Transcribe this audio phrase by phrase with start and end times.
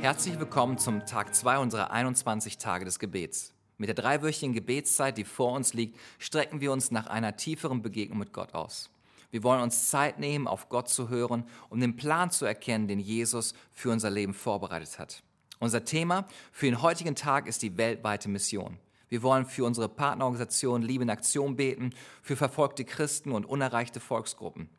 [0.00, 3.54] Herzlich willkommen zum Tag 2 unserer 21 Tage des Gebets.
[3.78, 8.18] Mit der dreiwöchigen Gebetszeit, die vor uns liegt, strecken wir uns nach einer tieferen Begegnung
[8.18, 8.90] mit Gott aus.
[9.30, 12.98] Wir wollen uns Zeit nehmen, auf Gott zu hören, um den Plan zu erkennen, den
[12.98, 15.22] Jesus für unser Leben vorbereitet hat.
[15.60, 18.80] Unser Thema für den heutigen Tag ist die weltweite Mission.
[19.12, 21.90] Wir wollen für unsere Partnerorganisation Liebe in Aktion beten,
[22.22, 24.70] für verfolgte Christen und unerreichte Volksgruppen.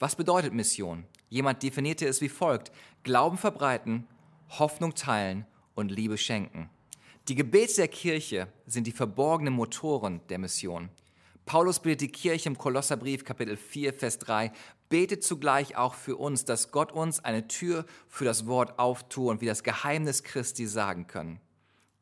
[0.00, 1.04] Was bedeutet Mission?
[1.28, 2.72] Jemand definierte es wie folgt.
[3.04, 4.08] Glauben verbreiten,
[4.58, 5.46] Hoffnung teilen
[5.76, 6.68] und Liebe schenken.
[7.28, 10.88] Die Gebete der Kirche sind die verborgenen Motoren der Mission.
[11.44, 14.50] Paulus bittet die Kirche im Kolosserbrief Kapitel 4, Vers 3,
[14.88, 19.40] betet zugleich auch für uns, dass Gott uns eine Tür für das Wort auftue und
[19.40, 21.38] wir das Geheimnis Christi sagen können.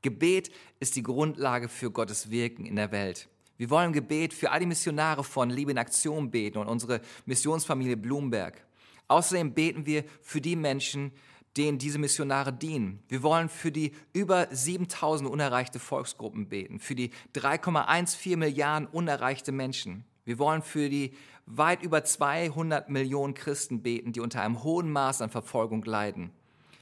[0.05, 0.51] Gebet
[0.81, 3.27] ist die Grundlage für Gottes Wirken in der Welt.
[3.57, 7.97] Wir wollen Gebet für all die Missionare von Liebe in Aktion beten und unsere Missionsfamilie
[7.97, 8.62] Blumberg.
[9.09, 11.11] Außerdem beten wir für die Menschen,
[11.56, 13.03] denen diese Missionare dienen.
[13.09, 20.05] Wir wollen für die über 7000 unerreichte Volksgruppen beten, für die 3,14 Milliarden unerreichte Menschen.
[20.27, 21.15] Wir wollen für die
[21.47, 26.31] weit über 200 Millionen Christen beten, die unter einem hohen Maß an Verfolgung leiden.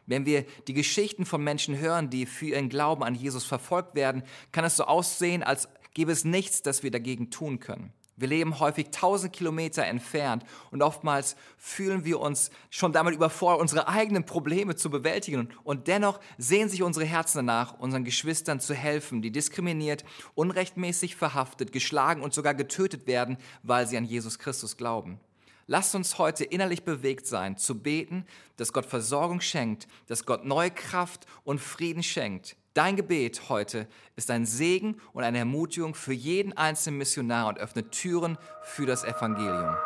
[0.06, 4.22] Wenn wir die Geschichten von Menschen hören, die für ihren Glauben an Jesus verfolgt werden,
[4.50, 7.92] kann es so aussehen, als gäbe es nichts, das wir dagegen tun können.
[8.16, 13.88] Wir leben häufig tausend Kilometer entfernt und oftmals fühlen wir uns schon damit überfordert, unsere
[13.88, 15.48] eigenen Probleme zu bewältigen.
[15.64, 21.72] Und dennoch sehen sich unsere Herzen danach, unseren Geschwistern zu helfen, die diskriminiert, unrechtmäßig verhaftet,
[21.72, 25.18] geschlagen und sogar getötet werden, weil sie an Jesus Christus glauben.
[25.66, 30.70] Lasst uns heute innerlich bewegt sein, zu beten, dass Gott Versorgung schenkt, dass Gott neue
[30.70, 32.56] Kraft und Frieden schenkt.
[32.74, 37.92] Dein Gebet heute ist ein Segen und eine Ermutigung für jeden einzelnen Missionar und öffnet
[37.92, 39.76] Türen für das Evangelium.